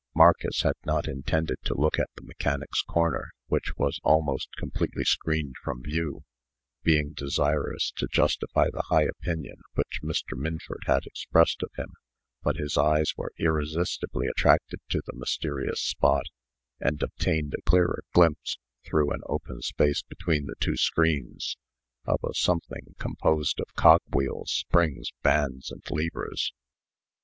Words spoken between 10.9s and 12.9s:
expressed of him; but his